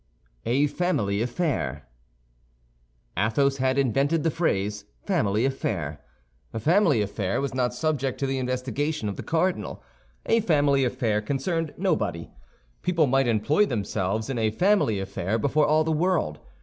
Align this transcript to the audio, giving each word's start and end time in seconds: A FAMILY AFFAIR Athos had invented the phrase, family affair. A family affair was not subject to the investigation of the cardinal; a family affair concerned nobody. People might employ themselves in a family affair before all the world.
A 0.47 0.65
FAMILY 0.65 1.21
AFFAIR 1.21 1.83
Athos 3.15 3.57
had 3.57 3.77
invented 3.77 4.23
the 4.23 4.31
phrase, 4.31 4.85
family 5.05 5.45
affair. 5.45 5.99
A 6.53 6.59
family 6.59 7.03
affair 7.03 7.39
was 7.39 7.53
not 7.53 7.71
subject 7.71 8.19
to 8.19 8.25
the 8.25 8.39
investigation 8.39 9.07
of 9.07 9.15
the 9.15 9.21
cardinal; 9.21 9.83
a 10.25 10.39
family 10.39 10.83
affair 10.83 11.21
concerned 11.21 11.75
nobody. 11.77 12.31
People 12.81 13.05
might 13.05 13.27
employ 13.27 13.67
themselves 13.67 14.27
in 14.27 14.39
a 14.39 14.49
family 14.49 14.99
affair 14.99 15.37
before 15.37 15.67
all 15.67 15.83
the 15.83 15.91
world. 15.91 16.39